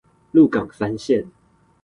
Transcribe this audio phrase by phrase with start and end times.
[0.31, 1.27] 鹿港三線